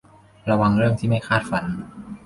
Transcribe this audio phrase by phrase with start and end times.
[0.49, 1.65] ระวังเรื่องที่ไม่คาดฝัน